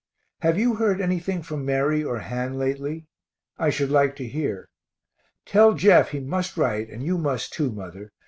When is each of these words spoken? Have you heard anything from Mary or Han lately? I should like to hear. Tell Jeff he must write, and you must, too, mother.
Have 0.39 0.57
you 0.57 0.77
heard 0.77 0.99
anything 0.99 1.43
from 1.43 1.63
Mary 1.63 2.03
or 2.03 2.17
Han 2.21 2.57
lately? 2.57 3.05
I 3.59 3.69
should 3.69 3.91
like 3.91 4.15
to 4.15 4.27
hear. 4.27 4.67
Tell 5.45 5.75
Jeff 5.75 6.09
he 6.09 6.19
must 6.19 6.57
write, 6.57 6.89
and 6.89 7.03
you 7.03 7.19
must, 7.19 7.53
too, 7.53 7.71
mother. 7.71 8.09